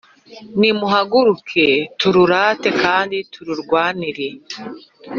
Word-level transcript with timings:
Nimuhaguruke, 0.59 1.67
tururate 1.99 2.69
kandi 2.81 3.17
tururwanire 3.33 4.27